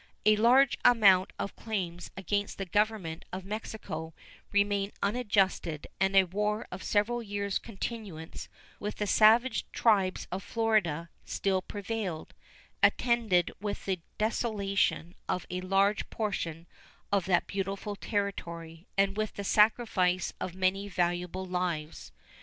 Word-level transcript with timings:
A 0.25 0.35
large 0.35 0.79
amount 0.83 1.31
of 1.37 1.55
claims 1.55 2.09
against 2.17 2.57
the 2.57 2.65
Government 2.65 3.23
of 3.31 3.45
Mexico 3.45 4.15
remained 4.51 4.93
unadjusted 5.03 5.85
and 5.99 6.15
a 6.15 6.23
war 6.23 6.67
of 6.71 6.81
several 6.81 7.21
years' 7.21 7.59
continuance 7.59 8.49
with 8.79 8.95
the 8.95 9.05
savage 9.05 9.63
tribes 9.71 10.25
of 10.31 10.41
Florida 10.41 11.11
still 11.23 11.61
prevailed, 11.61 12.33
attended 12.81 13.51
with 13.61 13.85
the 13.85 13.99
desolation 14.17 15.13
of 15.29 15.45
a 15.51 15.61
large 15.61 16.09
portion 16.09 16.65
of 17.11 17.25
that 17.25 17.45
beautiful 17.45 17.95
Territory 17.95 18.87
and 18.97 19.15
with 19.15 19.35
the 19.35 19.43
sacrifice 19.43 20.33
of 20.41 20.55
many 20.55 20.87
valuable 20.87 21.45
lives. 21.45 22.11